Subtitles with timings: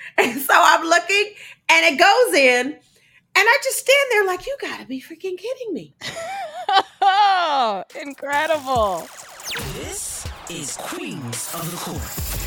[0.18, 1.32] And so I'm looking
[1.68, 2.78] and it goes in, and
[3.34, 5.94] I just stand there like, you gotta be freaking kidding me.
[7.00, 9.08] oh, incredible.
[9.74, 12.42] This is Queens of the Court.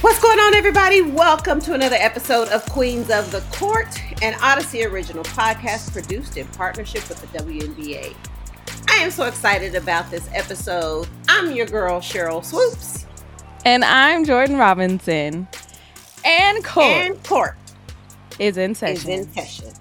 [0.00, 1.02] What's going on, everybody?
[1.02, 6.46] Welcome to another episode of Queens of the Court, an Odyssey original podcast produced in
[6.48, 8.14] partnership with the WNBA.
[8.88, 11.08] I am so excited about this episode.
[11.28, 13.06] I'm your girl, Sheryl Swoopes.
[13.64, 15.48] And I'm Jordan Robinson.
[16.24, 17.56] And court, And court
[18.38, 19.10] is in is session.
[19.10, 19.72] in session.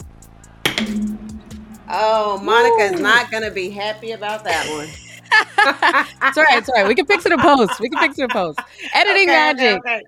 [1.89, 4.87] Oh, Monica is not going to be happy about that one.
[6.23, 6.57] it's all right.
[6.57, 6.87] It's all right.
[6.87, 7.79] We can fix it in post.
[7.79, 8.59] We can fix it in post.
[8.93, 9.79] Editing Okay, magic.
[9.79, 10.01] Okay,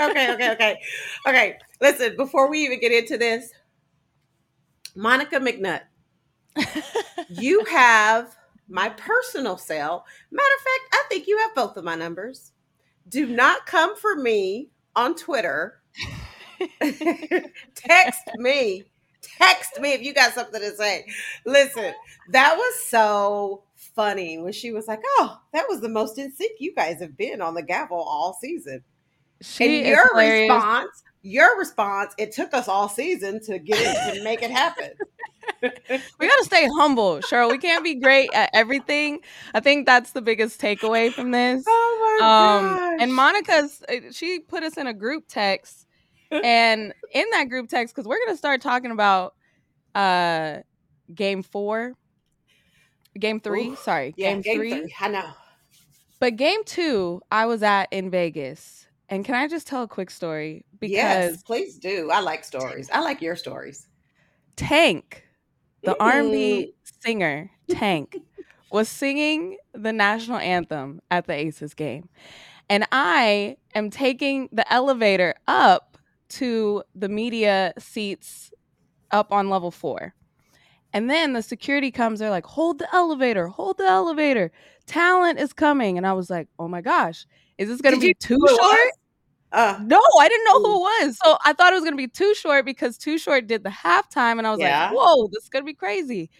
[0.00, 0.78] okay, okay, okay, okay.
[1.26, 3.50] Okay, listen, before we even get into this,
[4.94, 5.82] Monica McNutt,
[7.30, 8.36] you have
[8.68, 10.04] my personal cell.
[10.30, 12.52] Matter of fact, I think you have both of my numbers.
[13.08, 15.80] Do not come for me on Twitter.
[17.74, 18.84] Text me.
[19.38, 21.06] Text me if you got something to say.
[21.46, 21.94] Listen,
[22.30, 23.62] that was so
[23.96, 27.16] funny when she was like, "Oh, that was the most in sync you guys have
[27.16, 28.82] been on the gavel all season."
[29.42, 30.50] She and your hilarious.
[30.50, 34.90] response, your response, it took us all season to get it to make it happen.
[35.62, 37.50] we gotta stay humble, Sheryl.
[37.50, 39.20] We can't be great at everything.
[39.54, 41.64] I think that's the biggest takeaway from this.
[41.66, 42.98] Oh my Um, gosh!
[43.00, 45.86] and Monica's uh, she put us in a group text,
[46.30, 49.34] and in that group text, because we're gonna start talking about
[49.96, 50.58] uh
[51.12, 51.94] game four,
[53.18, 53.68] game three.
[53.70, 54.94] Ooh, sorry, yeah, game, three.
[55.00, 55.28] I know.
[56.20, 60.10] But game two, I was at in Vegas, and can I just tell a quick
[60.10, 60.64] story?
[60.80, 62.10] Because yes, please do.
[62.10, 62.88] I like stories.
[62.90, 63.86] I like your stories.
[64.56, 65.22] Tank,
[65.82, 65.96] the Mm.
[66.00, 68.16] R&B singer Tank,
[68.70, 72.08] was singing the national anthem at the Aces game.
[72.70, 75.98] And I am taking the elevator up
[76.30, 78.50] to the media seats
[79.10, 80.14] up on level four.
[80.94, 84.52] And then the security comes, they're like, hold the elevator, hold the elevator.
[84.86, 85.98] Talent is coming.
[85.98, 87.26] And I was like, oh my gosh,
[87.58, 88.92] is this going to Did be too know who short?
[89.52, 91.18] Uh, No, I didn't know who it was.
[91.24, 94.38] So I thought it was gonna be too short because too short did the halftime,
[94.38, 94.88] and I was Yeah.
[94.90, 96.30] like, "Whoa, this is gonna be crazy."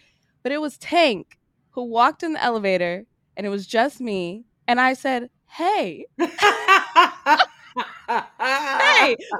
[0.43, 1.37] But it was Tank
[1.71, 3.05] who walked in the elevator,
[3.37, 6.27] and it was just me, and I said, "Hey, hey!"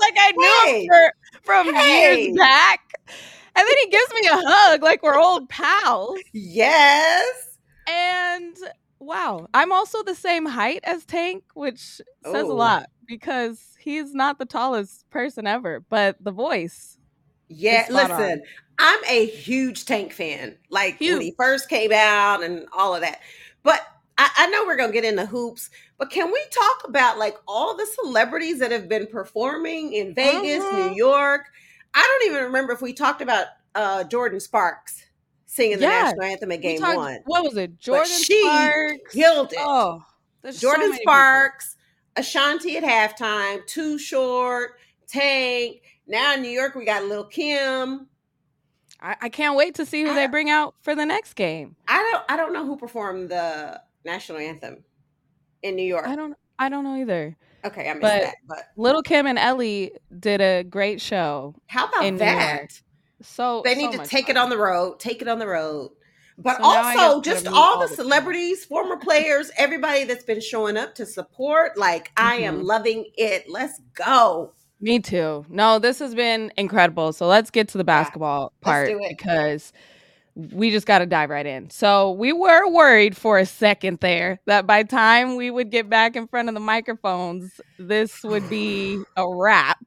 [0.02, 0.80] Like I knew Hey.
[0.82, 1.14] him for,
[1.46, 2.26] from Hey.
[2.28, 6.20] years back, and then he gives me a hug like we're old pals.
[6.34, 7.26] yes.
[7.88, 8.56] And
[9.00, 12.56] wow, I'm also the same height as Tank, which says a Oh.
[12.56, 16.98] lot because he's not the tallest person ever, but the voice.
[17.50, 18.20] Yeah, spot on.
[18.20, 18.44] listen,
[18.80, 20.58] I'm a huge Tank fan.
[20.70, 23.20] Like when he first came out and all of that.
[23.64, 23.82] But
[24.18, 27.76] I, I know we're gonna get into hoops, but can we talk about like all
[27.76, 30.64] the celebrities that have been performing in Vegas.
[30.74, 31.46] New York?
[31.94, 35.04] I don't even remember if we talked about uh Jordin Sparks
[35.46, 37.20] singing the national anthem at game talked- one.
[37.26, 37.80] What was it?
[37.80, 39.14] Jordan she Sparks.
[39.14, 39.60] Killed it.
[39.62, 40.04] Oh,
[40.44, 41.14] so Jordan many people.
[42.16, 44.74] Ashanti at halftime, Too Short,
[45.08, 45.82] Tank.
[46.08, 48.08] Now in New York, we got Lil Kim.
[49.02, 51.76] I, I can't wait to see who they bring out for the next game.
[51.88, 54.84] I don't I don't know who performed the national anthem
[55.62, 56.08] in New York.
[56.08, 56.36] I don't.
[56.60, 57.36] I don't know either.
[57.66, 58.36] okay, I missed but- that.
[58.48, 61.56] But Little Kim and Ellie did a great show.
[61.68, 62.38] how about in New York.
[62.38, 62.82] that?
[63.22, 65.00] So They so need to much take it on the road.
[65.00, 65.92] Take it on the road.
[66.38, 70.96] But So also just all all the celebrities, former players, everybody that's been showing up
[70.96, 71.78] to support.
[71.78, 72.64] Like I am Mhm.
[72.66, 73.50] loving it.
[73.50, 74.54] Let's go.
[74.82, 75.46] Me too.
[75.50, 77.14] No, this has been incredible.
[77.14, 79.18] So let's get to the basketball part do it.
[79.18, 79.72] because
[80.36, 81.70] we just got to dive right in.
[81.70, 86.16] So we were worried for a second there that by time we would get back
[86.16, 89.78] in front of the microphones, this would be a wrap.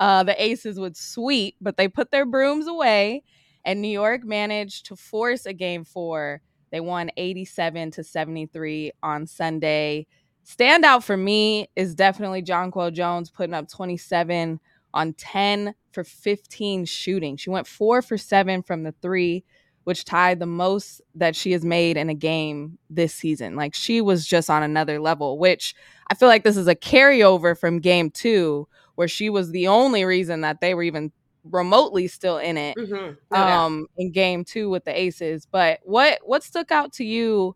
[0.00, 3.22] Uh, the Aces would sweep, but they put their brooms away,
[3.66, 6.40] and New York managed to force a game four.
[6.70, 10.06] They won 87 to 73 on Sunday.
[10.46, 14.60] Standout for me is definitely Jonquel Jones putting up 27
[14.94, 17.36] on 10 for 15 shooting.
[17.36, 19.44] She went four for seven from the three,
[19.82, 23.56] which tied the most that she has made in a game this season.
[23.56, 25.74] Like she was just on another level, which
[26.08, 30.04] I feel like this is a carryover from game two, where she was the only
[30.04, 31.10] reason that they were even
[31.50, 32.90] remotely still in it Mhm.
[32.90, 33.48] No doubt.
[33.66, 37.54] um in game two with the aces but what what stuck out to you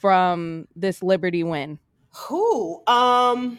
[0.00, 1.78] from this liberty win
[2.28, 2.82] Who?
[2.86, 3.58] Um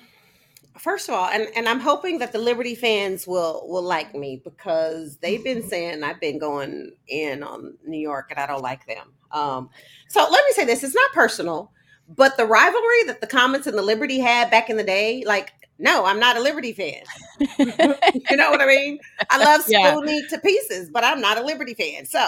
[0.78, 4.42] first of all, and, and I'm hoping that the Liberty fans will will like me
[4.44, 8.86] because they've been saying I've been going in on New York and I don't like
[8.86, 9.14] them.
[9.32, 9.70] Um
[10.10, 11.72] so let me say this, it's not personal,
[12.08, 15.52] But the rivalry that the Comets and the Liberty had back in the day, like,
[15.80, 17.04] no, I'm not a Liberty fan.
[17.58, 19.00] you know what I mean?
[19.30, 19.96] I love Yeah.
[19.96, 22.06] Spoonie to pieces, but I'm not a Liberty fan.
[22.06, 22.20] So,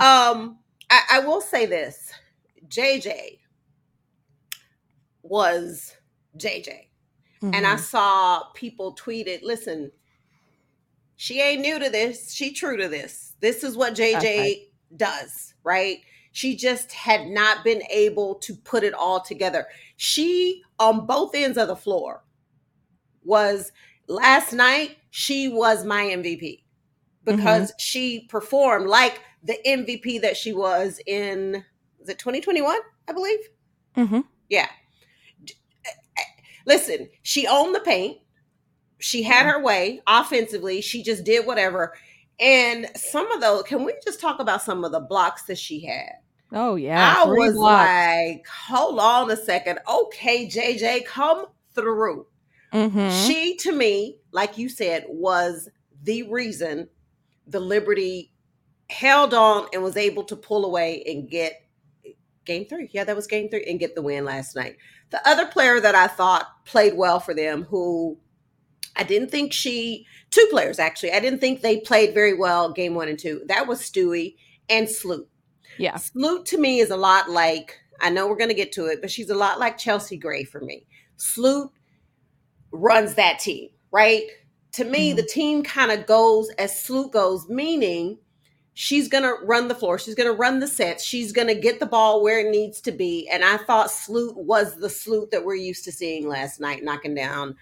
[0.00, 0.58] um,
[0.90, 2.12] I, I will say this:
[2.68, 3.38] JJ
[5.22, 5.94] was
[6.36, 6.88] JJ,
[7.52, 7.78] and I Mhm.
[7.78, 9.42] saw people tweet it.
[9.42, 9.90] Listen,
[11.16, 12.32] she ain't new to this.
[12.34, 13.34] She true to this.
[13.40, 14.62] This is what JJ Okay.
[14.96, 15.98] does, right?
[16.34, 19.68] She just had not been able to put it all together.
[19.96, 22.24] She on both ends of the floor
[23.22, 23.70] was
[24.08, 24.96] last night.
[25.10, 26.64] She was my MVP
[27.22, 27.78] because mm-hmm.
[27.78, 31.64] she performed like the MVP that she was in.
[32.00, 32.78] Was it 2021?
[33.06, 33.38] I believe.
[33.96, 34.20] Mm-hmm.
[34.48, 34.66] Yeah.
[35.86, 36.22] Eh, eh,
[36.66, 38.18] listen, she owned the paint.
[38.98, 39.50] She had mm-hmm.
[39.50, 40.80] her way offensively.
[40.80, 41.94] She just did whatever.
[42.40, 45.86] And some of those, can we just talk about some of the blocks that she
[45.86, 46.23] had?
[46.54, 47.16] Oh yeah.
[47.18, 47.88] I was blocks.
[47.88, 49.80] like, hold on a second.
[49.88, 52.26] Okay, JJ, come through.
[52.72, 53.26] Mhm.
[53.26, 55.68] She, to me, like you said, was
[56.02, 56.88] the reason
[57.46, 58.32] the Liberty
[58.90, 61.60] held on and was able to pull away and get
[62.44, 62.88] game three.
[62.92, 64.76] Yeah, that was game three and get the win last night.
[65.10, 68.18] The other player that I thought played well for them, who
[68.96, 72.94] I didn't think she, two players actually, I didn't think they played very well game
[72.94, 73.42] one and two.
[73.46, 74.36] That was Stewie
[74.68, 75.28] and Sloot.
[75.78, 75.96] Yeah.
[75.96, 79.00] Sloot to me is a lot like, I know we're going to get to it,
[79.00, 80.86] but she's a lot like Chelsea Gray for me.
[81.16, 81.70] Sloot
[82.72, 84.24] runs that team, right?
[84.72, 85.16] To me, Mhm.
[85.16, 88.18] the team kind of goes as Sloot goes, meaning
[88.72, 89.98] she's going to run the floor.
[90.00, 91.04] She's going to run the sets.
[91.04, 93.28] She's going to get the ball where it needs to be.
[93.28, 97.14] And I thought Sloot was the Sloot that we're used to seeing last night, knocking
[97.14, 97.54] down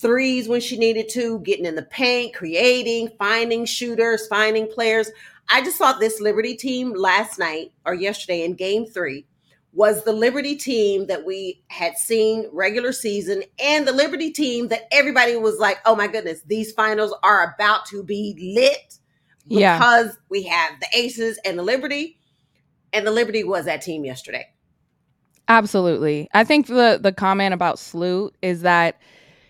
[0.00, 5.10] threes when she needed to, getting in the paint, creating, finding shooters, finding players.
[5.48, 9.26] I just thought this Liberty team last night or yesterday in game three
[9.72, 14.82] was the Liberty team that we had seen regular season and the Liberty team that
[14.92, 18.98] everybody was like, oh my goodness, these finals are about to be lit
[19.46, 19.78] Yeah.
[19.78, 22.18] because we have the Aces and the Liberty.
[22.92, 24.46] And the Liberty was that team yesterday.
[25.46, 26.28] Absolutely.
[26.32, 28.98] I think the the comment about Sloot is that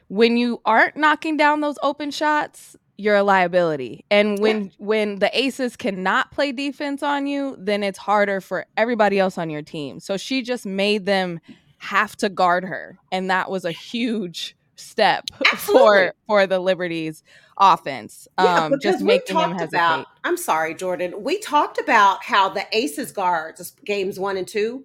[0.09, 4.05] when you aren't knocking down those open shots, you're a liability.
[4.11, 9.19] And when when the aces cannot play defense on you, then it's harder for everybody
[9.21, 10.01] else on your team.
[10.01, 11.41] So she just made them
[11.79, 16.09] have to guard her, and that was a huge step Absolutely.
[16.09, 17.23] for for the Liberties
[17.57, 18.29] offense.
[18.37, 20.07] um because just we making them talked about.
[20.25, 21.23] I'm sorry, Jordan.
[21.23, 24.85] We talked about how the Aces guards, games one and two,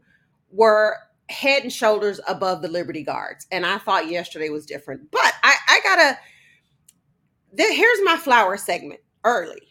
[0.51, 0.97] were
[1.29, 5.09] head and shoulders above the Liberty guards, and I thought yesterday was different.
[5.09, 6.19] But I, I gotta.
[7.57, 9.61] Here's my flower segment early.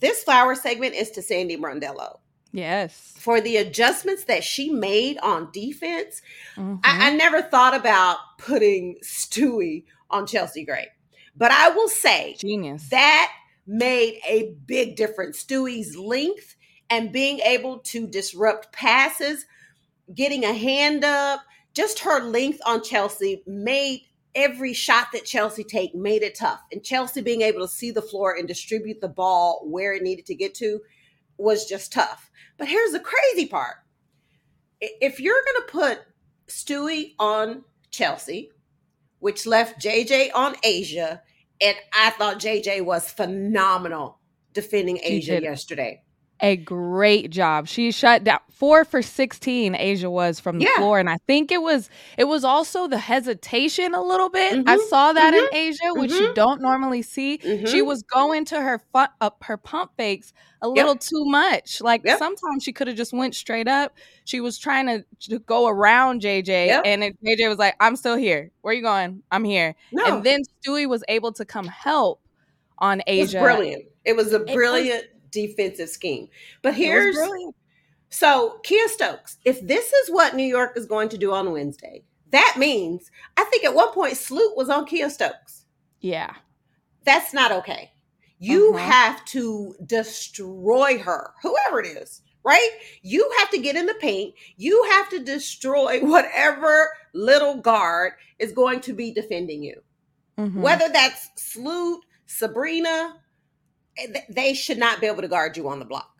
[0.00, 2.18] This flower segment is to Sandy Brondello
[2.52, 3.12] Yes.
[3.18, 6.22] for the adjustments that she made on defense.
[6.56, 6.80] Mhm.
[6.84, 10.88] I, I never thought about putting Stewie on Chelsea Gray,
[11.36, 12.88] but I will say Genius.
[12.90, 13.32] that
[13.66, 15.44] made a big difference.
[15.44, 16.56] Stewie's length
[16.88, 19.46] and being able to disrupt passes,
[20.12, 21.42] getting a hand up,
[21.72, 24.02] just her length on Chelsea made
[24.34, 26.60] every shot that Chelsea take made it tough.
[26.72, 30.26] And Chelsea being able to see the floor and distribute the ball where it needed
[30.26, 30.80] to get to
[31.36, 32.30] was just tough.
[32.58, 33.76] But here's the crazy part.
[34.80, 36.00] If you're going to put
[36.48, 38.50] Stewie on Chelsea,
[39.18, 41.20] which left JJ on A'ja,
[41.60, 44.18] and I thought JJ was phenomenal
[44.52, 46.02] defending A'ja yesterday.
[46.42, 47.68] A great job.
[47.68, 50.76] She shut down four for 16 A'ja was from the Yeah.
[50.76, 54.62] floor and I think it was it was also the hesitation a little bit.
[54.66, 56.34] I Mhm, saw that in A'ja which you mhm.
[56.34, 57.38] don't normally see.
[57.38, 57.86] She Mhm.
[57.86, 60.32] was going to her fu- up her pump fakes
[60.62, 61.80] a little too much.
[61.80, 62.18] Like Yep.
[62.18, 63.94] sometimes she could have just went straight up.
[64.24, 66.82] She was trying to, to go around JJ Yep.
[66.84, 68.50] and it, JJ was like, "I'm still here.
[68.60, 69.22] Where are you going?
[69.30, 72.20] I'm here." no, And then Stewie was able to come help
[72.78, 73.40] on it was A'ja.
[73.40, 73.84] brilliant.
[74.04, 76.28] It was a brilliant defensive scheme.
[76.62, 77.16] But here's
[78.10, 79.38] so Kiah Stokes.
[79.44, 83.44] If this is what New York is going to do on Wednesday, that means I
[83.44, 85.64] think at one point Sloot was on Kiah Stokes.
[86.00, 86.34] Yeah.
[87.04, 87.92] That's not okay.
[88.38, 88.78] You Mhm.
[88.80, 92.70] have to destroy her, whoever it is, right?
[93.02, 94.34] You have to get in the paint.
[94.56, 99.82] You have to destroy whatever little guard is going to be defending you.
[100.38, 100.54] Mhm.
[100.62, 103.19] Whether that's Sloot, Sabrina,
[103.98, 106.16] Eh, they should not be able to guard you on the block.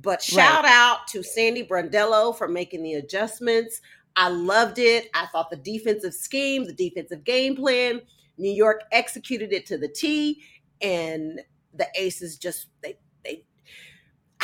[0.00, 3.80] But shout out to Sandy Brondello for making the adjustments.
[4.16, 5.08] I loved it.
[5.14, 8.00] I thought the defensive scheme, the defensive game plan,
[8.36, 10.42] New York executed it to the T,
[10.80, 11.40] and
[11.74, 12.96] the Aces just they.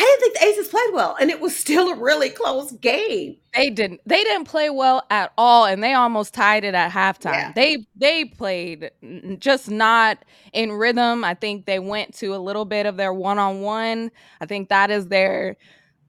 [0.01, 3.37] I didn't think the Aces played well, and it was still a really close game.
[3.55, 4.01] They didn't.
[4.07, 7.33] They didn't play well at all, and they almost tied it at halftime.
[7.33, 7.53] Yeah.
[7.53, 8.93] They they played
[9.39, 11.23] just not in rhythm.
[11.23, 14.11] I think they went to a little bit of their one on one.
[14.41, 15.59] I think that is their.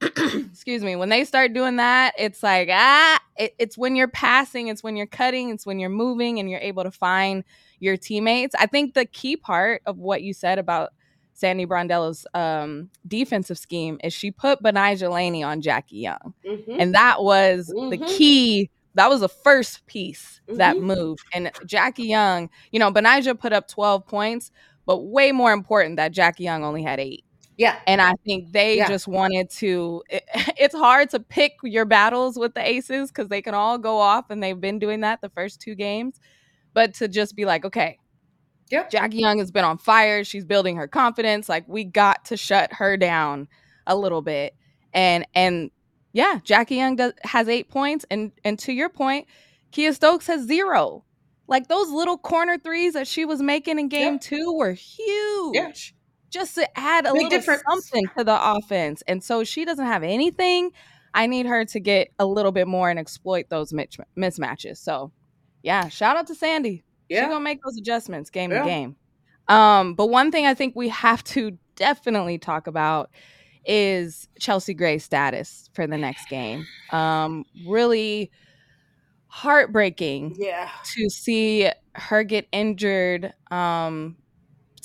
[0.00, 0.96] excuse me.
[0.96, 4.96] When they start doing that, it's like ah, it, it's when you're passing, it's when
[4.96, 7.44] you're cutting, it's when you're moving, and you're able to find
[7.78, 8.54] your teammates.
[8.58, 10.92] I think the key part of what you said about
[11.42, 16.34] Sandy Brondello's um, defensive scheme is she put Betnijah Laney on Jackie Young.
[16.46, 16.76] Mhm.
[16.78, 18.06] And that was the Mhm.
[18.06, 18.70] key.
[18.94, 20.82] That was the first piece that Mhm.
[20.82, 21.24] moved.
[21.34, 24.52] And Jackie Young, you know, Betnijah put up 12 points,
[24.86, 27.24] but way more important that Jackie Young only had eight.
[27.58, 27.76] Yeah.
[27.88, 28.86] And I think they Yeah.
[28.86, 30.02] just wanted to.
[30.10, 30.22] It,
[30.60, 34.30] it's hard to pick your battles with the Aces because they can all go off,
[34.30, 36.20] and they've been doing that the first two games.
[36.72, 37.98] But to just be like, okay,
[38.72, 38.90] Yep.
[38.90, 40.24] Jackie Young has been on fire.
[40.24, 41.48] She's building her confidence.
[41.48, 43.46] Like we got to shut her down
[43.86, 44.54] a little bit.
[44.94, 45.70] And and
[46.12, 48.04] yeah, Jackie Young does has eight points.
[48.10, 49.26] And and to your point,
[49.72, 51.04] Kiah Stokes has zero.
[51.48, 54.18] Like those little corner threes that she was making in game Yeah.
[54.20, 55.94] two were huge.
[56.30, 57.62] Just to add a Big little difference.
[57.68, 59.02] something to the offense.
[59.06, 60.70] And so she doesn't have anything.
[61.12, 64.78] I need her to get a little bit more and exploit those mismatches.
[64.78, 65.12] So
[65.62, 66.84] yeah, shout out to Sandy.
[67.12, 67.28] She's Yeah.
[67.28, 68.60] gonna make those adjustments game Yeah.
[68.60, 68.96] to game.
[69.48, 73.10] Um, but one thing I think we have to definitely talk about
[73.66, 76.64] is Chelsea Gray's status for the next game.
[76.90, 78.30] Um, really
[79.28, 80.68] heartbreaking Yeah.
[80.94, 83.32] to see her get injured.
[83.50, 84.16] Um,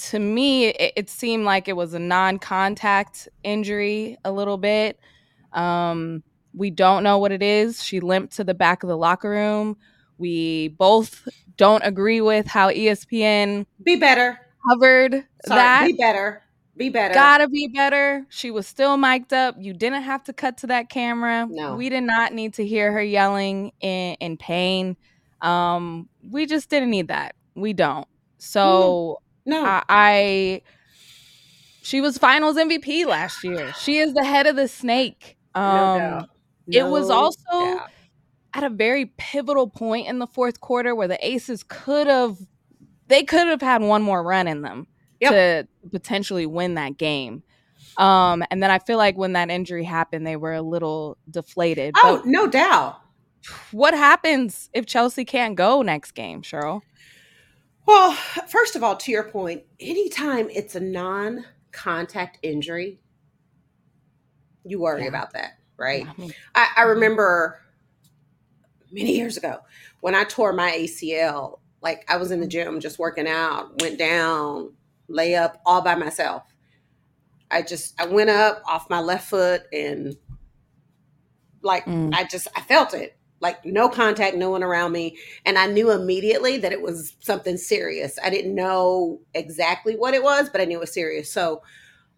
[0.09, 4.99] to me, it, it seemed like it was a non-contact injury a little bit.
[5.53, 7.83] Um, we don't know what it is.
[7.83, 9.77] She limped to the back of the locker room.
[10.17, 14.39] We both don't agree with how ESPN Be better.
[14.69, 15.13] covered
[15.45, 15.59] Sorry.
[15.59, 15.85] that.
[15.87, 16.43] Be better.
[16.75, 17.13] Be better.
[17.15, 18.25] Gotta be better.
[18.29, 19.55] She was still mic'd up.
[19.59, 21.47] You didn't have to cut to that camera.
[21.49, 21.75] No.
[21.75, 24.95] We did not need to hear her yelling in, in pain.
[25.41, 27.35] Um, we just didn't need that.
[27.55, 28.07] We don't.
[28.37, 29.63] So no.
[29.65, 30.61] I, I
[31.81, 33.73] she was finals MVP last year.
[33.79, 35.37] She is the head of the snake.
[35.55, 36.29] Um no doubt.
[36.67, 37.81] it was also.
[38.57, 42.37] At a very pivotal point in the fourth quarter where the Aces could have
[43.07, 44.87] they could have had one more run in them
[45.21, 45.31] Yep.
[45.31, 47.43] to potentially win that game.
[47.97, 51.93] Um, and then I feel like when that injury happened, they were a little deflated.
[52.03, 52.99] Oh, But no doubt.
[53.71, 56.81] what happens if Chelsea can't go next game, Sheryl?
[57.85, 58.11] Well,
[58.47, 62.99] first of all, to your point, anytime it's a non contact injury,
[64.65, 65.07] you worry Yeah.
[65.09, 66.05] about that, right?
[66.05, 66.87] Yeah, I mean, I, I Mhm.
[66.89, 67.61] remember
[68.97, 69.59] many years ago
[70.01, 73.97] when I tore my ACL, like I was in the gym just working out, went
[73.97, 74.73] down,
[75.07, 76.43] lay up all by myself.
[77.49, 80.15] I just I went up off my left foot and
[81.61, 82.13] like Mm.
[82.13, 83.17] I just I felt it.
[83.39, 85.17] Like no contact, no one around me.
[85.45, 88.17] And I knew immediately that it was something serious.
[88.23, 91.31] I didn't know exactly what it was, but I knew it was serious.
[91.31, 91.61] So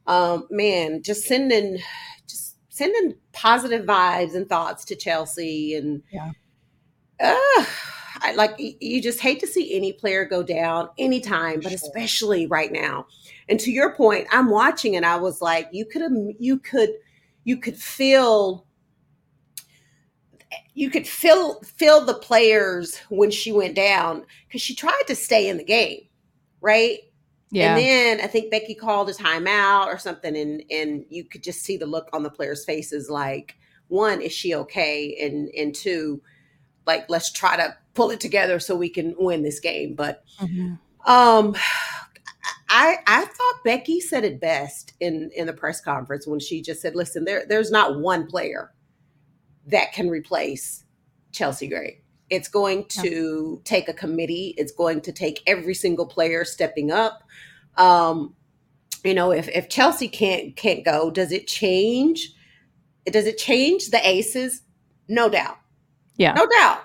[0.07, 1.79] um man, just sending
[2.27, 6.31] just sending positive vibes and thoughts to Chelsea and Yeah.
[7.19, 7.65] Uh,
[8.21, 11.75] I like you just hate to see any player go down anytime, but Sure.
[11.75, 13.07] especially right now.
[13.47, 16.89] And to your point, I'm watching and I was like, you could have you could
[17.43, 18.65] you could feel
[20.73, 25.47] you could feel feel the players when she went down because she tried to stay
[25.47, 26.01] in the game,
[26.61, 26.99] right?
[27.51, 27.75] Yeah.
[27.75, 31.61] And then I think Becky called a timeout or something, and and you could just
[31.61, 33.09] see the look on the players' faces.
[33.09, 33.55] Like,
[33.87, 35.17] one, is she okay?
[35.21, 36.21] And and two,
[36.85, 39.95] like, let's try to pull it together so we can win this game.
[39.95, 40.79] But Mhm.
[41.05, 41.55] um,
[42.69, 46.81] I I thought Becky said it best in in the press conference when she just
[46.81, 48.71] said, "Listen, there there's not one player
[49.67, 50.83] that can replace
[51.31, 52.01] Chelsea Gray.
[52.29, 54.53] It's going to take a committee.
[54.57, 57.23] It's going to take every single player stepping up.
[57.77, 58.35] Um,
[59.03, 62.33] you know, if if Chelsea can't can't go, does it change?
[63.05, 64.61] Does it change the aces?
[65.07, 65.57] No doubt.
[66.19, 66.33] Yeah.
[66.33, 66.81] No doubt.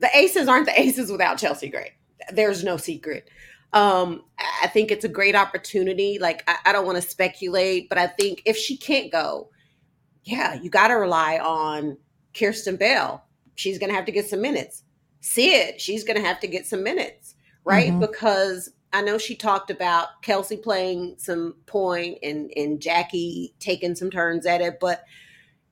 [0.00, 1.92] The aces aren't the aces without Chelsea Gray.
[2.32, 3.28] There's no secret.
[3.72, 4.24] Um,
[4.62, 6.18] I think it's a great opportunity.
[6.20, 9.50] Like, I, I don't want to speculate, but I think if she can't go,
[10.24, 11.98] yeah, you got to rely on
[12.34, 13.24] Kierstan Bell.
[13.56, 14.82] She's going to have to get some minutes.
[15.20, 17.92] Syd, she's going to have to get some minutes, right?
[17.92, 18.00] Mhm.
[18.00, 24.10] Because I know she talked about Kelsey playing some point and and Jackie taking some
[24.10, 25.04] turns at it, but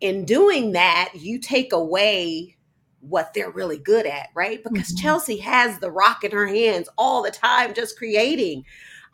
[0.01, 2.57] in doing that, you take away
[3.03, 4.63] what they're really good at, right?
[4.65, 5.03] Because Mhm.
[5.03, 8.65] Chelsea has the rock in her hands all the time, just creating.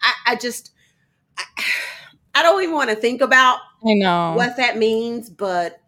[0.03, 0.71] I, I just,
[1.39, 1.45] I,
[2.35, 4.35] I don't even want to think about I know.
[4.37, 5.81] what that means, but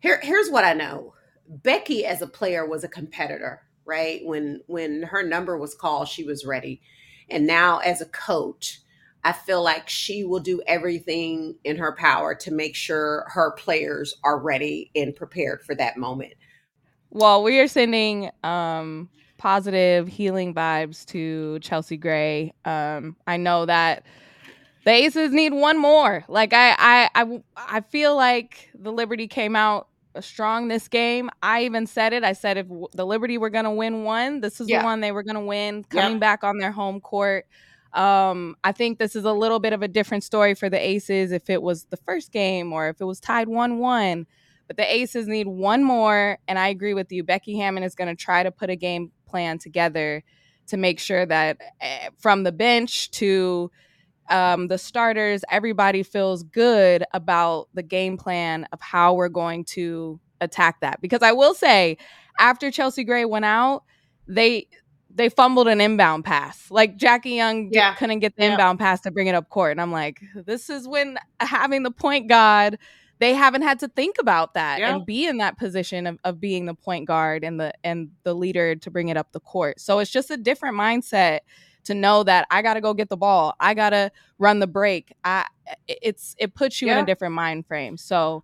[0.00, 1.14] here here's what I know.
[1.48, 4.20] Becky as a player was a competitor, right?
[4.24, 6.80] When when her number was called, she was ready.
[7.28, 8.80] And now as a coach,
[9.22, 14.14] I feel like she will do everything in her power to make sure her players
[14.24, 16.34] are ready and prepared for that moment.
[17.10, 22.52] Well, we are sending um, positive healing vibes to Chelsea Gray.
[22.64, 24.04] Um, I know that
[24.84, 26.24] the Aces need one more.
[26.28, 29.88] Like I, I, I, I feel like the Liberty came out
[30.20, 31.30] strong this game.
[31.42, 32.24] I even said it.
[32.24, 34.80] I said if the Liberty were going to win one, this is Yeah.
[34.80, 35.84] the one they were going to win.
[35.92, 36.02] Yeah.
[36.02, 37.46] Coming back on their home court.
[37.92, 41.32] Um, I think this is a little bit of a different story for the Aces
[41.32, 44.26] if it was the first game or if it was tied one-one.
[44.70, 47.24] But the Aces need one more, and I agree with you.
[47.24, 50.22] Becky Hammon is going to try to put a game plan together
[50.68, 53.68] to make sure that eh, from the bench to
[54.28, 60.20] um, the starters, everybody feels good about the game plan of how we're going to
[60.40, 61.00] attack that.
[61.00, 61.96] Because I will say,
[62.38, 63.82] after Chelsea Gray went out,
[64.28, 64.68] they
[65.12, 66.70] they fumbled an inbound pass.
[66.70, 67.96] Like Jackie Young Yeah.
[67.96, 68.52] couldn't get the Yeah.
[68.52, 71.90] inbound pass to bring it up court, and I'm like, this is when having the
[71.90, 72.78] point guard.
[73.20, 74.96] They haven't had to think about that Yeah.
[74.96, 78.34] and be in that position of, of being the point guard and the and the
[78.34, 79.78] leader to bring it up the court.
[79.80, 81.40] So it's just a different mindset
[81.84, 83.54] to know that I got to go get the ball.
[83.60, 85.12] I got to run the break.
[85.22, 85.46] I
[85.86, 87.96] it- it's it puts you in a different mind frame.
[87.96, 88.42] So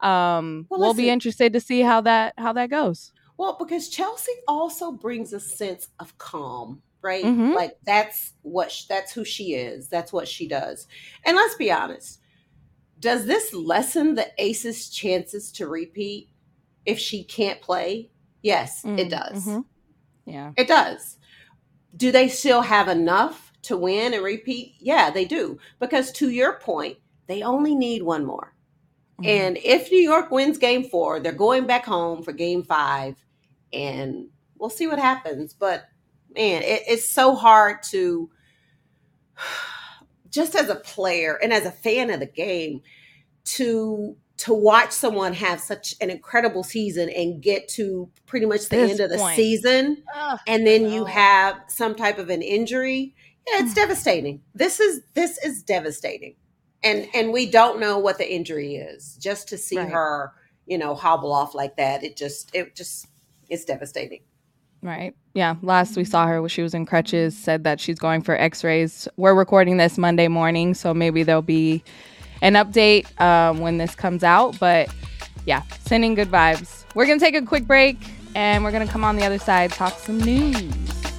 [0.00, 3.12] um Well, we'll be interested to see how that how that goes.
[3.36, 7.24] Well, because Chelsea also brings a sense of calm, right?
[7.24, 7.54] Mhm.
[7.54, 9.88] Like that's what sh- that's who she is.
[9.88, 10.86] That's what she does.
[11.24, 12.20] And let's be honest.
[13.04, 16.30] Does this lessen the Aces' chances to repeat
[16.86, 18.08] if she can't play?
[18.40, 19.44] Yes, it Mm, does.
[19.44, 19.64] mhm.
[20.24, 20.52] Yeah.
[20.56, 21.18] It does.
[21.94, 24.76] Do they still have enough to win and repeat?
[24.80, 25.58] Yeah, they do.
[25.80, 26.96] Because to your point,
[27.26, 28.54] they only need one more.
[29.20, 29.26] Mhm.
[29.26, 33.22] And if New York wins game four, they're going back home for game five,
[33.70, 35.52] and we'll see what happens.
[35.52, 35.84] But
[36.34, 38.30] man, it, it's so hard to
[40.34, 42.80] just as a player and as a fan of the game
[43.44, 48.76] to to watch someone have such an incredible season and get to pretty much the
[48.76, 49.36] This end of the point.
[49.36, 53.14] season Ugh, and then you have some type of an injury
[53.46, 53.74] yeah it's hmm.
[53.76, 54.42] devastating.
[54.54, 56.34] This is this is devastating.
[56.82, 59.16] And and we don't know what the injury is.
[59.20, 59.90] Just to see Right.
[59.92, 60.32] her
[60.66, 63.06] you know hobble off like that it just it just
[63.48, 64.22] it's devastating
[64.84, 65.16] Right.
[65.32, 65.56] Yeah.
[65.62, 69.08] Last we saw her she was in crutches, said that she's going for x rays.
[69.16, 71.82] We're recording this Monday morning, so maybe there'll be
[72.42, 74.58] an update um, when this comes out.
[74.60, 74.94] But
[75.46, 76.84] yeah, sending good vibes.
[76.94, 77.96] We're going to take a quick break
[78.34, 81.13] and we're going to come on the other side, talk some news.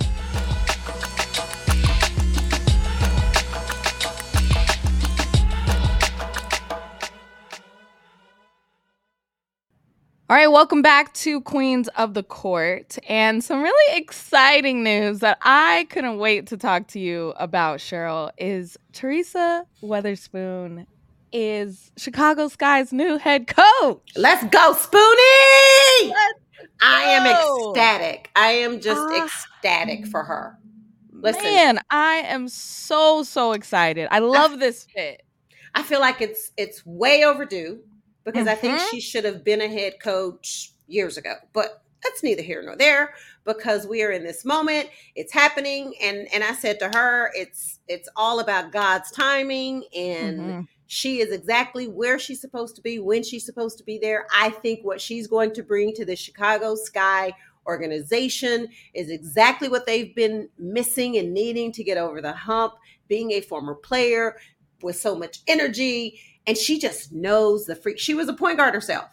[10.28, 15.38] All right, welcome back to Queens of the Court and some really exciting news that
[15.44, 20.88] I couldn't wait to talk to you about, Sheryl, is Teresa Weatherspoon
[21.32, 24.02] is Chicago Sky's new head coach.
[24.16, 26.40] let's go spoonie Let's
[26.82, 29.26] i am ecstatic i am just Ah.
[29.26, 30.58] ecstatic for her
[31.12, 31.44] Listen.
[31.44, 34.08] Man, I am so so excited.
[34.12, 35.24] I love this fit.
[35.74, 37.80] I feel like it's it's way overdue
[38.26, 38.90] because I think Mhm.
[38.90, 41.36] she should have been a head coach years ago.
[41.54, 44.90] But that's neither here nor there because we are in this moment.
[45.16, 50.40] It's happening and and I said to her it's it's all about God's timing and
[50.40, 50.68] Mhm.
[50.88, 54.28] she is exactly where she's supposed to be when she's supposed to be there.
[54.32, 57.34] I think what she's going to bring to the Chicago Sky
[57.66, 62.76] organization is exactly what they've been missing and needing to get over the hump.
[63.08, 64.38] Being a former player
[64.82, 68.00] with so much energy, and she just knows the freak.
[68.00, 69.10] She was a point guard herself,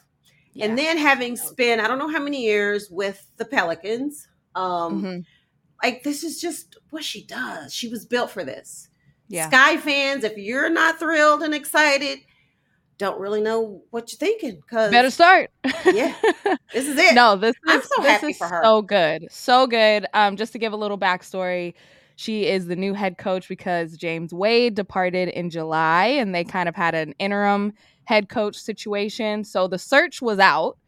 [0.61, 4.29] and then having spent I don't know how many years with the Pelicans.
[4.55, 5.25] Um, Mhm.
[5.83, 7.73] like this is just what she does.
[7.75, 8.89] She was built for this.
[9.29, 9.49] Yeah.
[9.49, 12.19] Sky fans, if you're not thrilled and excited,
[12.99, 15.51] don't really know what you're thinking because Better start.
[15.87, 16.15] Yeah.
[16.73, 17.15] this is it.
[17.15, 18.61] no, this is I'm so this happy is for her.
[18.63, 20.07] So good, so good.
[20.13, 21.73] Um, just to give a little backstory,
[22.23, 26.69] she is the new head coach because James Wade departed in July, and they kind
[26.69, 27.73] of had an interim
[28.05, 29.43] head coach situation.
[29.43, 30.79] So the search was out,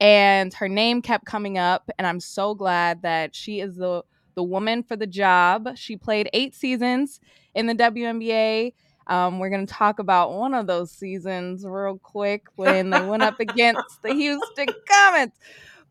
[0.00, 4.02] and her name kept coming up, and I'm so glad that she is the
[4.36, 5.76] the woman for the job.
[5.76, 7.20] She played eight seasons
[7.54, 8.74] in the WNBA.
[9.06, 13.22] Um, we're going to talk about one of those seasons real quick when they went
[13.22, 15.38] up against the Houston Comets.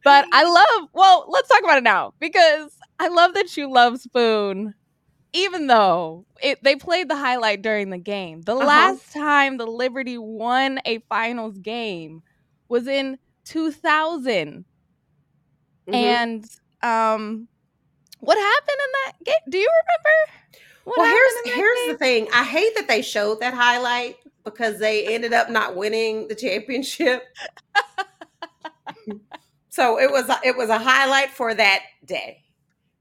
[0.04, 4.02] But I love, well, let's talk about it now because I love that you love
[4.02, 4.74] Spoon
[5.34, 8.96] even though it, they played the highlight during the game, the Uh-huh.
[8.96, 12.24] last time the Liberty won a finals game
[12.70, 14.66] was in 2000.
[15.88, 16.16] Mhm.
[16.16, 16.46] And
[16.82, 17.48] um,
[18.20, 19.52] what happened in that game?
[19.52, 20.34] Do you remember?
[20.86, 21.88] What well, here's here's game?
[21.88, 22.28] the thing.
[22.34, 27.24] I hate that they showed that highlight because they ended up not winning the championship.
[29.70, 32.40] so it was a, it was a highlight for that day.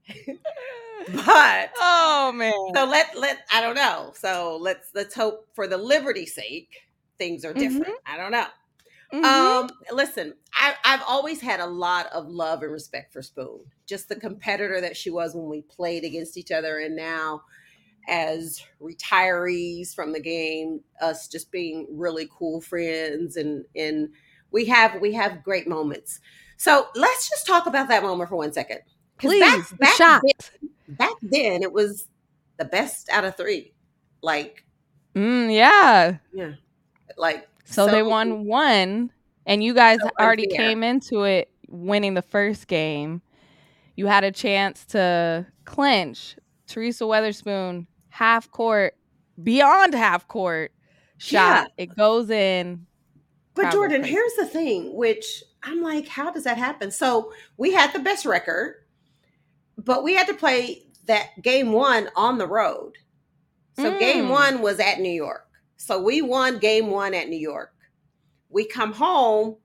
[1.11, 2.53] But oh man.
[2.75, 4.13] so let let I don't know.
[4.15, 6.69] So let's let's hope for the liberty sake
[7.17, 7.95] things are different.
[8.05, 8.45] I don't know.
[9.13, 9.23] Mhm.
[9.23, 13.59] Um, listen, I, I've always had a lot of love and respect for Spoon.
[13.85, 17.43] Just the competitor that she was when we played against each other, and now
[18.07, 24.09] as retirees from the game, us just being really cool friends, and and
[24.51, 26.19] we have we have great moments.
[26.57, 28.79] So let's just talk about that moment for one second.
[29.19, 30.21] Please, back, back shot.
[30.23, 32.07] then- back then, it was
[32.57, 33.73] the best out of three.
[34.21, 34.63] Like,
[35.15, 36.17] Mm, yeah.
[36.33, 36.53] yeah,
[37.17, 39.11] like So, they won one,
[39.45, 43.21] and you guys So already came into it winning the first game.
[43.95, 46.35] You had a chance to clinch.
[46.67, 48.95] Teresa Weatherspoon, half court,
[49.43, 50.71] beyond half court
[51.17, 51.71] shot.
[51.77, 52.85] It goes in.
[53.55, 54.15] But Jordan, crazy.
[54.15, 56.89] here's the thing, which I'm like, how does that happen?
[56.89, 58.77] So we had the best record,
[59.77, 62.93] but we had to play that game one on the road.
[63.75, 64.29] So game Mm.
[64.29, 65.47] one was at New York.
[65.77, 67.73] So we won game one at New York.
[68.49, 69.57] We come home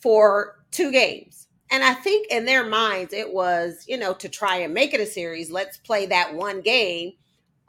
[0.00, 1.48] for two games.
[1.70, 5.00] And I think in their minds, it was, you know, to try and make it
[5.00, 7.12] a series, let's play that one game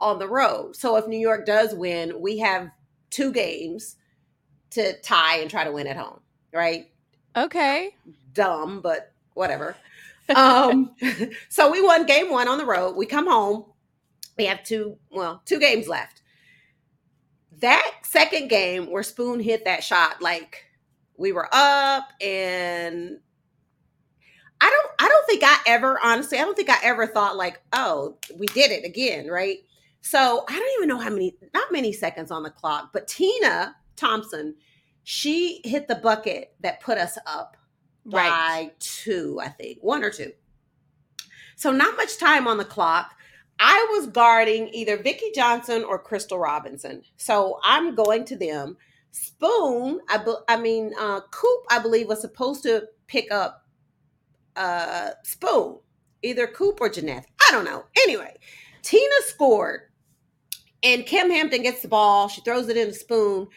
[0.00, 0.76] on the road.
[0.76, 2.70] So if New York does win, we have
[3.10, 3.96] two games
[4.70, 6.20] to tie and try to win at home,
[6.52, 6.90] right?
[7.36, 7.94] Okay.
[8.32, 9.76] Dumb, but whatever.
[10.34, 10.94] Um,
[11.48, 12.96] so we won game one on the road.
[12.96, 13.66] We come home.
[14.38, 16.22] We have two, well, two games left.
[17.60, 20.64] That second game where Spoon hit that shot, like
[21.16, 23.18] we were up and
[24.60, 27.60] I don't I don't think I ever honestly, I don't think I ever thought like,
[27.72, 29.58] oh, we did it again, right?
[30.02, 33.76] So I don't even know how many, not many seconds on the clock, but Tina
[33.96, 34.56] Thompson,
[35.04, 37.56] she hit the bucket that put us up
[38.04, 38.28] Right.
[38.28, 40.32] by two, I think, one or two.
[41.56, 43.14] So not much time on the clock.
[43.60, 47.02] I was guarding either Vickie Johnson or Crystal Robinson.
[47.16, 48.76] So I'm going to them.
[49.12, 53.66] Spoon, I, be, I mean, uh, Coop, I believe, was supposed to pick up
[54.56, 55.78] uh, Spoon,
[56.22, 57.26] either Coop or Janeth.
[57.46, 57.84] I don't know.
[58.02, 58.34] Anyway,
[58.82, 59.82] Tina scored,
[60.82, 62.28] and Kym Hampton gets the ball.
[62.28, 63.48] She throws it in the Spoon.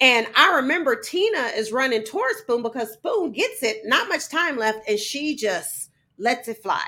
[0.00, 4.56] And I remember Tina is running towards Spoon because Spoon gets it, not much time
[4.56, 6.82] left, and she just lets it fly.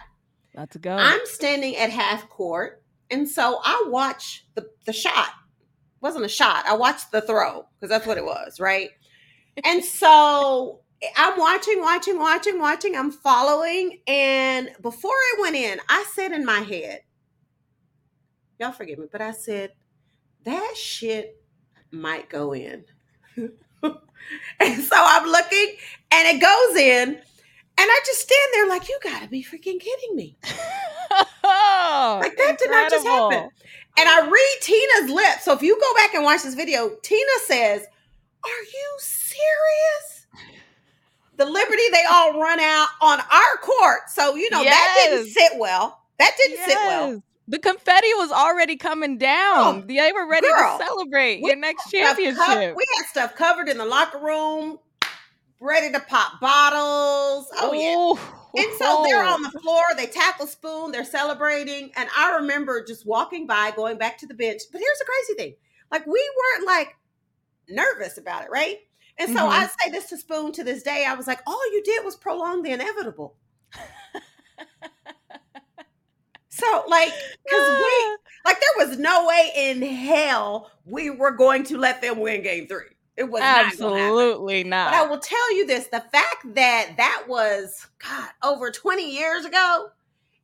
[0.55, 0.97] Let's go.
[0.97, 5.29] I'm standing at half court, and so I watch the the shot.
[5.29, 6.65] It wasn't a shot.
[6.67, 8.91] I watched the throw because that's what it was, right?
[9.65, 10.81] and so
[11.17, 12.97] I'm watching, watching, watching, watching.
[12.97, 17.03] I'm following, and before it went in, I said in my head,
[18.59, 19.73] "Y'all forgive me," but I said
[20.45, 21.41] that shit
[21.91, 22.85] might go in.
[24.61, 25.77] and so I'm looking,
[26.11, 27.23] and it goes in, and
[27.79, 30.37] I just stand there like, "You got to be freaking kidding me!"
[32.21, 33.49] Like, that did not just happen.
[33.99, 35.45] And I read Tina's lips.
[35.45, 37.83] So if you go back and watch this video, Tina says,
[38.45, 40.27] Are you serious?
[41.37, 44.09] The Liberty, they all run out on our court.
[44.09, 46.03] So, you know, that didn't sit well.
[46.19, 47.23] That didn't sit well.
[47.49, 49.83] The confetti was already coming down.
[49.83, 50.79] Oh, they were ready girl.
[50.79, 52.37] to celebrate your next championship.
[52.45, 54.79] cov- we had stuff covered in the locker room,
[55.61, 57.47] ready to pop bottles.
[57.55, 58.63] Oh, yeah.
[58.63, 61.93] And so they're on the floor, they tackle Spoon, they're celebrating.
[61.95, 64.63] And I remember just walking by, going back to the bench.
[64.73, 65.57] But here's the crazy thing
[65.93, 66.97] like, we weren't like
[67.69, 68.79] nervous about it, right?
[69.19, 69.51] And so Mhm.
[69.51, 71.05] I say this to Spoon to this day.
[71.07, 73.37] I was like, all you did was prolong the inevitable.
[76.57, 77.13] So, like,
[77.45, 78.17] because we,
[78.47, 82.67] like, there was no way in hell we were going to let them win game
[82.67, 82.87] three.
[83.17, 83.67] It was not.
[83.67, 84.91] Absolutely not.
[84.91, 89.45] But I will tell you this the fact that that was, God, over 20 years
[89.45, 89.91] ago,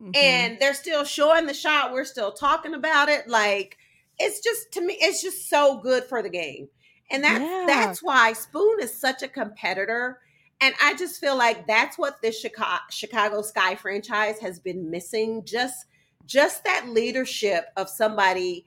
[0.03, 0.17] Mhm.
[0.17, 3.29] and they're still showing the shot, we're still talking about it.
[3.29, 3.79] Like,
[4.19, 6.69] it's just, to me, it's just so good for the game.
[7.11, 7.65] And that's, Yeah.
[7.67, 10.21] that's why Spoon is such a competitor.
[10.61, 15.45] And I just feel like that's what this Chicago, Chicago Sky franchise has been missing.
[15.45, 15.87] Just,
[16.27, 18.67] just that leadership of somebody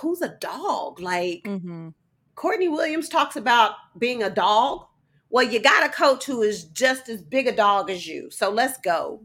[0.00, 1.00] who's a dog.
[1.00, 1.94] Like, Mhm.
[2.34, 4.86] Courtney Williams talks about being a dog.
[5.30, 8.30] Well, you got a coach who is just as big a dog as you.
[8.30, 9.20] So let's go.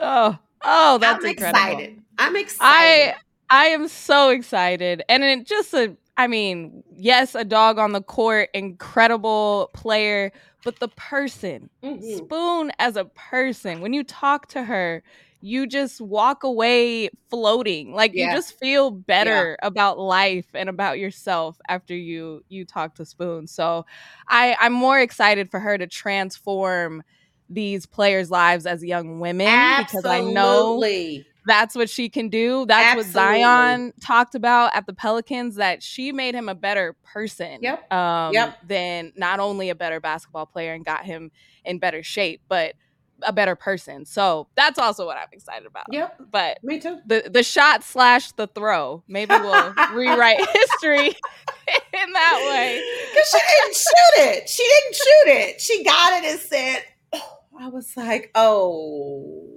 [0.00, 1.60] Oh, oh, that's I'm incredible.
[1.60, 2.02] excited.
[2.18, 3.14] I'm excited.
[3.50, 5.02] I I am so excited.
[5.08, 10.30] And it just a I mean, yes, a dog on the court, incredible player,
[10.62, 12.16] but the person, Mhm.
[12.16, 15.02] Spoon as a person, when you talk to her,
[15.44, 17.92] you just walk away floating.
[17.92, 18.30] Like Yeah.
[18.30, 23.46] you just feel better about life and about yourself after you you talk to Spoon.
[23.46, 23.84] So
[24.28, 27.02] I I'm more excited for her to transform
[27.50, 30.82] these players' lives as young women because I know
[31.46, 32.64] that's what she can do.
[32.66, 37.58] That's what Zion talked about at the Pelicans that she made him a better person.
[37.60, 37.92] Yep.
[37.92, 38.54] Um Yep.
[38.62, 41.30] than not only a better basketball player and got him
[41.66, 42.74] in better shape, but
[43.26, 44.04] a better person.
[44.04, 45.86] So that's also what I'm excited about.
[45.90, 46.20] Yep.
[46.30, 46.98] But Me too.
[47.06, 49.02] the the shot slash the throw.
[49.08, 52.82] Maybe we'll rewrite history in that way.
[53.10, 54.48] Because she didn't shoot it.
[54.48, 55.60] She didn't shoot it.
[55.60, 59.48] She got it and said, oh, I was like, oh.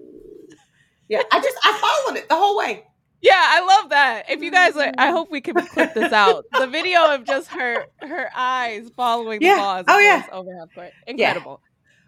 [1.09, 2.83] Yeah, I just, I followed it the whole way.
[3.21, 4.29] Yeah, I love that.
[4.29, 5.13] If you guys are, I mm-hmm.
[5.15, 6.45] hope we can clip this out.
[6.57, 9.57] The video of just her her eyes following the Yeah.
[9.57, 10.25] ball as it Oh, yeah.
[10.31, 10.91] over half court.
[11.07, 11.61] Incredible.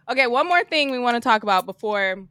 [0.10, 2.28] Okay, one more thing we want to talk about before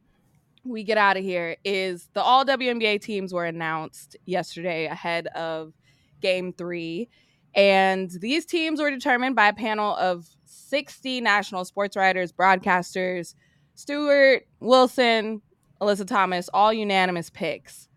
[0.65, 5.71] we get out of here is the all WNBA teams were announced yesterday ahead of
[6.19, 7.07] game three.
[7.55, 13.33] And these teams were determined by a panel of 60 national sports writers, broadcasters,
[13.75, 15.41] Stewart, Wilson,
[15.81, 17.87] Alyssa Thomas, all unanimous picks.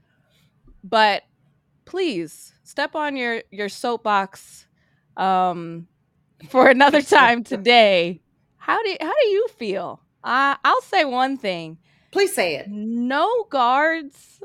[0.85, 1.25] But
[1.87, 4.69] please step on your your soapbox
[5.17, 5.89] um,
[6.49, 8.22] for another time today.
[8.63, 10.01] How do how do you feel?
[10.23, 11.79] Uh, I'll say one thing:
[12.13, 12.69] Please say it.
[12.69, 14.41] no guards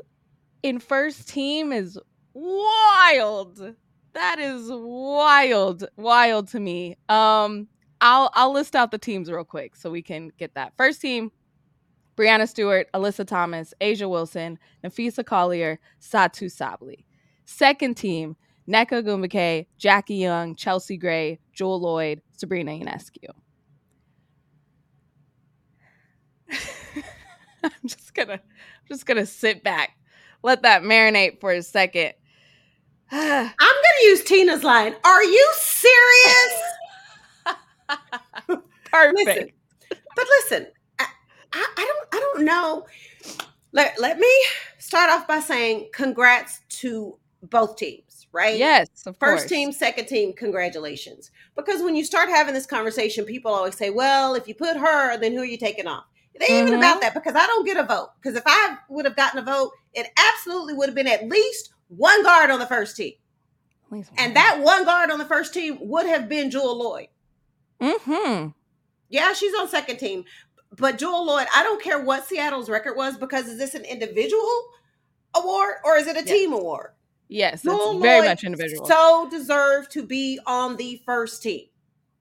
[0.64, 1.96] in first team is
[2.34, 3.76] wild.
[4.14, 6.96] That is wild, wild to me.
[7.08, 7.68] Um,
[8.00, 10.72] I'll I'll list out the teams real quick so we can get that.
[10.76, 11.30] First team:
[12.16, 17.04] Breanna Stewart, Alyssa Thomas, A'ja Wilson, Napheesa Collier, Satou Sabally.
[17.44, 18.34] Second team:
[18.68, 23.30] Nneka Ogwumike, Jackie Young, Chelsea Gray, Jewell Loyd, Sabrina Ionescu.
[27.62, 29.96] I'm just gonna I'm just gonna sit back,
[30.42, 32.14] let that marinate for a second.
[33.10, 33.50] I'm
[34.00, 34.94] to use Tina's line.
[35.04, 36.62] Are you serious?
[38.90, 39.26] Perfect.
[39.26, 39.50] Listen,
[40.16, 40.66] but listen,
[40.98, 41.06] I,
[41.52, 42.86] I, I don't I don't know.
[43.72, 44.32] Let, let me
[44.78, 48.56] start off by saying congrats to both teams, right?
[48.56, 49.50] Yes, of First course.
[49.50, 51.30] team, second team, congratulations.
[51.54, 55.18] Because when you start having this conversation, people always say, well, if you put her,
[55.18, 56.04] then who are you taking off?
[56.40, 56.82] It ain't even Mhm.
[56.82, 58.10] about that because I don't get a vote.
[58.20, 61.70] Because if I would have gotten a vote, it absolutely would have been at least
[61.88, 63.14] one guard on the first team.
[64.18, 67.08] And that one guard on the first team would have been Jewell Loyd.
[67.80, 68.48] Mm-hmm.
[69.08, 70.24] Yeah, she's on second team.
[70.76, 74.68] But Jewell Loyd, I don't care what Seattle's record was because is this an individual
[75.34, 76.28] award or is it a Yes.
[76.28, 76.90] team award?
[77.28, 78.86] Yes, Jewell it's very Loyd much individual.
[78.86, 81.68] So deserved to be on the first team.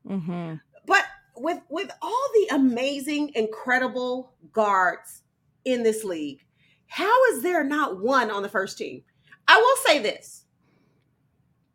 [0.08, 0.56] mm-hmm.
[0.86, 1.04] But
[1.40, 5.24] with with all the amazing, incredible guards
[5.66, 6.44] in this league,
[6.88, 9.04] how is there not one on the first team?
[9.48, 10.44] I will say this.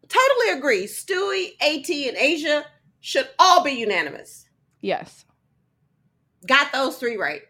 [0.08, 0.84] Totally agree.
[0.84, 2.64] Stewie, AT, and A'ja
[3.00, 4.46] should all be unanimous.
[4.80, 5.24] Yes.
[6.46, 7.42] Got those three right.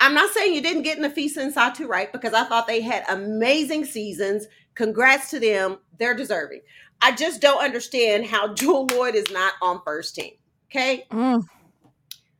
[0.00, 3.04] I'm not saying you didn't get Napheesa and Satou right because I thought they had
[3.08, 4.46] amazing seasons.
[4.74, 5.78] Congrats to them.
[5.98, 6.60] They're deserving.
[7.00, 10.32] I just don't understand how Jewell Loyd is not on first team.
[10.74, 11.06] Okay.
[11.10, 11.42] Mm.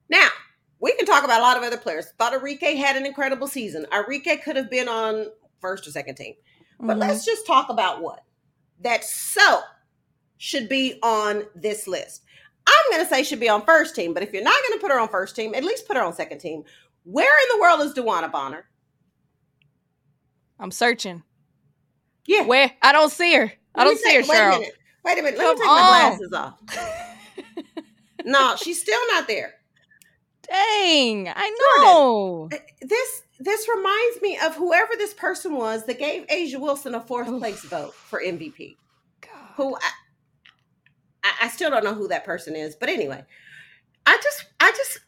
[0.09, 0.29] Now,
[0.81, 2.07] we can talk about a lot of other players.
[2.19, 3.87] Thought Arike had an incredible season.
[3.93, 5.27] Arike could have been on
[5.61, 6.35] first or second team.
[6.81, 7.01] But Mhm.
[7.01, 8.25] let's just talk about what
[8.81, 9.61] that so
[10.37, 12.23] should be on this list.
[12.67, 14.83] I'm going to say should be on first team, but if you're not going to
[14.83, 16.65] put her on first team, at least put her on second team.
[17.05, 18.67] Where in the world is DeWanna Bonner?
[20.59, 21.23] I'm searching.
[22.27, 22.43] Yeah.
[22.43, 22.73] Where?
[22.83, 23.53] I don't see her.
[23.75, 24.59] I Let don't see her, take- Wait a Sheryl.
[24.61, 24.75] minute.
[25.05, 25.39] Wait a minute.
[25.39, 26.17] Let Come me take my on.
[26.19, 27.84] glasses off.
[28.25, 29.55] No, she's still not there.
[30.43, 32.49] Dang, I know.
[32.81, 37.29] This this reminds me of whoever this person was that gave A'ja Wilson a fourth
[37.39, 38.77] place vote for MVP.
[39.21, 39.31] God.
[39.57, 39.77] who
[41.23, 43.25] I, I, still don't know who that person is, but anyway,
[44.07, 45.01] I just, I just,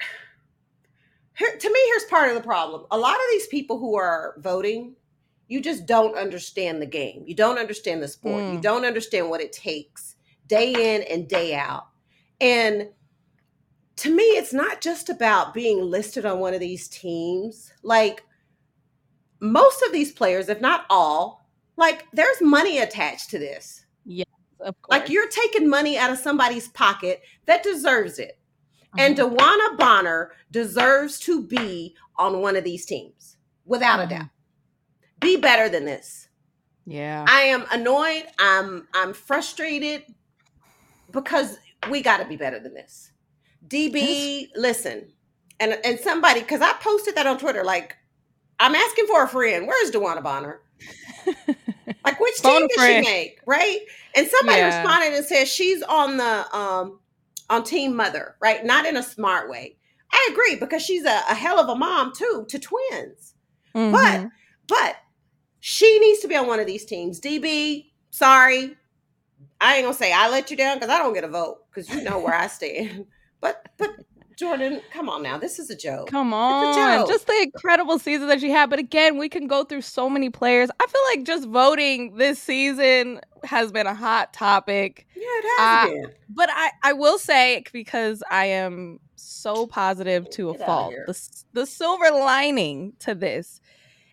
[1.38, 2.86] here, to me, here's part of the problem.
[2.90, 4.94] A lot of these people who are voting,
[5.48, 7.24] you just don't understand the game.
[7.26, 8.42] You don't understand the sport.
[8.44, 8.62] You Mm.
[8.62, 11.86] don't understand what it takes day in and day out.
[12.42, 12.88] And
[13.96, 17.72] to me, it's not just about being listed on one of these teams.
[17.82, 18.24] Like
[19.40, 23.86] most of these players, if not all, like there's money attached to this.
[24.60, 25.00] Of course.
[25.00, 28.38] Like you're taking money out of somebody's pocket that deserves it.
[28.96, 29.36] And Mhm.
[29.36, 34.10] DeWanna Bonner deserves to be on one of these teams, without a Mhm.
[34.10, 34.26] doubt.
[35.20, 36.28] be better than this.
[36.84, 37.24] Yeah.
[37.28, 38.24] I am annoyed.
[38.40, 40.04] I'm I'm frustrated
[41.12, 41.58] because
[41.90, 43.10] we got to be better than this.
[43.66, 45.08] DB, listen,
[45.60, 47.64] and and somebody because I posted that on Twitter.
[47.64, 47.96] Like,
[48.58, 49.66] I'm asking for a friend.
[49.66, 50.60] Where's DeWanna Bonner?
[52.04, 53.38] Like, which team did she make?
[53.46, 53.78] Right?
[54.16, 54.66] And somebody Yeah.
[54.66, 56.98] responded and said she's on the um
[57.48, 58.64] on Team Mother, right?
[58.64, 59.76] Not in a smart way.
[60.12, 63.34] I agree because she's a, a hell of a mom too to twins.
[63.74, 63.92] Mhm.
[63.92, 64.30] But
[64.66, 64.96] but
[65.60, 67.20] she needs to be on one of these teams.
[67.20, 68.76] DB, sorry.
[69.62, 71.88] I ain't gonna say I let you down because I don't get a vote because
[71.88, 73.06] you know where I stand.
[73.40, 73.90] But but
[74.36, 75.38] Jordan, come on now.
[75.38, 76.08] This is a joke.
[76.10, 76.74] Come on.
[76.74, 77.08] joke.
[77.08, 78.70] Just the incredible season that she had.
[78.70, 80.68] But again, we can go through so many players.
[80.80, 85.06] I feel like just voting this season has been a hot topic.
[85.14, 86.06] Yeah, it has Uh, been.
[86.30, 91.28] But I, I will say, because I am so positive to a Get fault, the,
[91.52, 93.60] the silver lining to this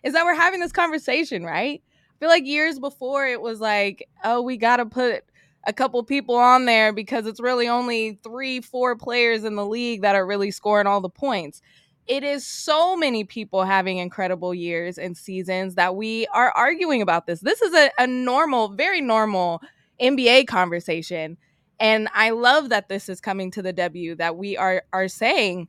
[0.04, 1.82] is that we're having this conversation, right?
[1.82, 5.24] I feel like years before it was like, oh, we got to put
[5.64, 10.02] a couple people on there because it's really only three, four players in the league
[10.02, 11.60] that are really scoring all the points.
[12.06, 17.26] It is so many people having incredible years and seasons that we are arguing about
[17.26, 17.40] this.
[17.40, 19.60] This is a, a normal, very normal
[20.00, 21.36] NBA conversation.
[21.78, 25.68] And I love that this is coming to the W that we are are saying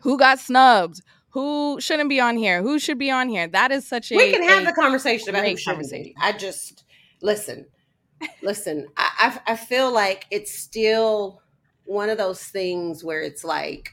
[0.00, 1.00] who got snubbed,
[1.30, 3.48] who shouldn't be on here, who should be on here.
[3.48, 6.04] That is such a we can have a- the conversation about who shouldn't conversation.
[6.04, 6.16] be.
[6.20, 6.84] I just
[7.22, 7.66] listen,
[8.42, 8.86] listen.
[8.96, 11.40] I, I I feel like it's still
[11.84, 13.90] one of those things where it's like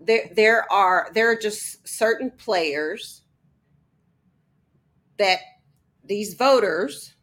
[0.00, 3.22] there there are there are just certain players
[5.18, 5.38] that
[6.04, 7.14] these voters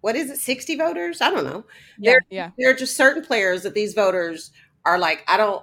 [0.00, 1.64] what is it 60 voters i don't know
[1.98, 2.50] yeah, yeah.
[2.58, 4.50] there are just certain players that these voters
[4.84, 5.62] are like i don't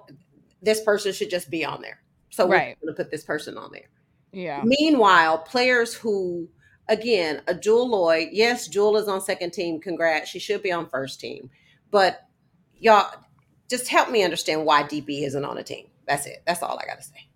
[0.62, 2.78] this person should just be on there so we're Right.
[2.82, 3.90] going to put this person on there
[4.32, 4.64] Yeah.
[4.64, 6.48] Meanwhile, players who,
[6.90, 9.80] again, a Jewell Loyd, yes, Jewell is on second team.
[9.80, 10.30] Congrats.
[10.30, 11.50] She should be on first team.
[11.92, 12.28] But
[12.78, 13.10] y'all,
[13.70, 15.88] just help me understand why DB isn't on a team.
[16.08, 16.42] That's it.
[16.46, 17.30] That's all I got to say.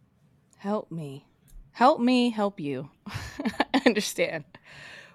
[0.58, 1.26] Help me.
[1.72, 2.90] Help me help you.
[3.08, 4.44] I understand.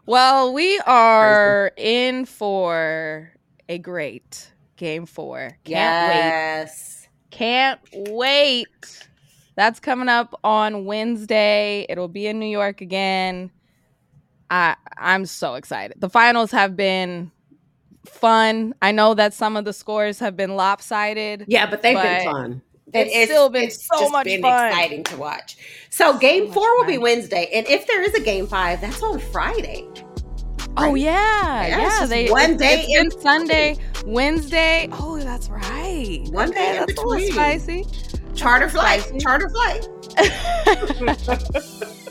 [0.07, 3.33] Well, we are in for
[3.68, 5.59] a great game four.
[5.64, 6.14] Can't wait.
[6.14, 7.09] yes.
[7.31, 9.09] Can't wait.
[9.57, 11.85] That's coming up on Wednesday.
[11.88, 13.51] It'll be in New York again.
[14.50, 16.00] I I'm so excited.
[16.00, 17.30] The finals have been
[18.06, 18.74] fun.
[18.82, 21.44] I know that some of the scores have been lopsided.
[21.48, 22.62] Yeah, but they've But been fun.
[22.94, 24.68] it's still been so just much been fun.
[24.68, 25.56] exciting to watch.
[25.90, 26.96] So game much four will be.
[26.98, 29.87] Wednesday, and if there is a game five, that's on Friday.
[30.76, 32.06] Oh yeah, Yeah, yeah.
[32.06, 34.88] they one it's- day It's in Sunday, Wednesday.
[34.92, 36.24] Oh, that's right.
[36.30, 37.32] One day in that's between.
[37.32, 37.84] spicy.
[38.34, 39.18] Charter flight, Spicy.
[39.18, 39.88] charter flight.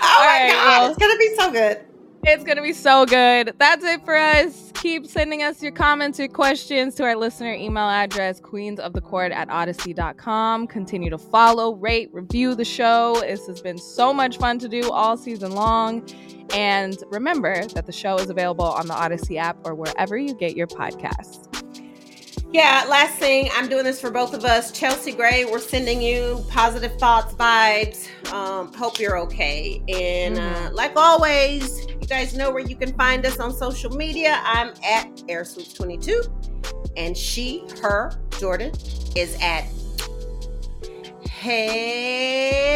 [0.00, 1.80] Oh All my right, god, well- it's gonna be so good.
[2.28, 3.54] It's going to be so good.
[3.56, 4.72] That's it for us.
[4.74, 10.66] Keep sending us your comments, your questions to our listener email address, queensofthecourt at audacy.com.
[10.66, 13.20] Continue to follow, rate, review the show.
[13.20, 16.04] This has been so much fun to do all season long.
[16.52, 20.56] And remember that the show is available on the Audacy app or wherever you get
[20.56, 21.45] your podcasts.
[22.52, 24.70] Yeah, last thing, I'm doing this for both of us.
[24.70, 28.08] Chelsea Gray, we're sending you positive thoughts, vibes.
[28.32, 29.82] Um, hope you're okay.
[29.88, 34.40] And uh, like always, you guys know where you can find us on social media.
[34.44, 38.72] I'm at AirSwoops22, and she, her, Jordan,
[39.16, 39.64] is at
[41.28, 42.66] Hey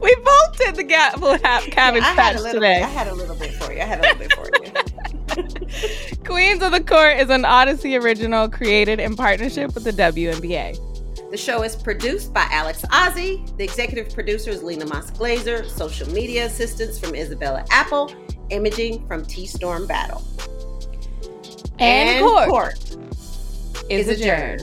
[0.00, 2.82] We both did the ha- cabbage had patch little today.
[2.82, 3.80] I had a little bit for you.
[3.80, 6.16] I had a little bit for you.
[6.24, 11.30] Queens of the Court is an Audacy original created in partnership with the WNBA.
[11.30, 13.44] The show is produced by Alex Ozzie.
[13.56, 15.68] The executive producer is Lena Moss Glazer.
[15.68, 18.12] Social media assistance from Isabella Apple.
[18.50, 20.24] Imaging from T Storm Battle.
[21.78, 22.96] And, court,
[23.88, 24.62] is, is adjourned.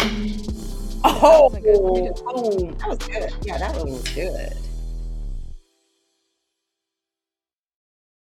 [0.00, 0.41] adjourned.
[1.04, 3.32] Oh, That was good.
[3.42, 4.52] Yeah, that one was good.